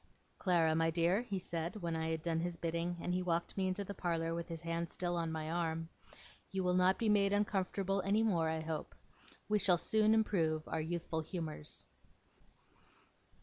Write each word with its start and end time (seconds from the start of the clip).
'Clara, 0.39 0.73
my 0.75 0.89
dear,' 0.89 1.21
he 1.21 1.37
said, 1.37 1.75
when 1.83 1.95
I 1.95 2.09
had 2.09 2.23
done 2.23 2.39
his 2.39 2.57
bidding, 2.57 2.97
and 3.01 3.13
he 3.13 3.21
walked 3.21 3.55
me 3.55 3.67
into 3.67 3.83
the 3.83 3.93
parlour, 3.93 4.33
with 4.33 4.49
his 4.49 4.61
hand 4.61 4.89
still 4.89 5.15
on 5.15 5.31
my 5.31 5.51
arm; 5.51 5.89
'you 6.49 6.63
will 6.63 6.73
not 6.73 6.97
be 6.97 7.07
made 7.07 7.31
uncomfortable 7.33 8.01
any 8.01 8.23
more, 8.23 8.49
I 8.49 8.61
hope. 8.61 8.95
We 9.47 9.59
shall 9.59 9.77
soon 9.77 10.15
improve 10.15 10.67
our 10.67 10.81
youthful 10.81 11.21
humours. 11.21 11.85